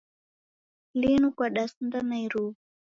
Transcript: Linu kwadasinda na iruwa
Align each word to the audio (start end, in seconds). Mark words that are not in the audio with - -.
Linu 0.97 1.27
kwadasinda 1.35 1.99
na 2.01 2.15
iruwa 2.25 2.55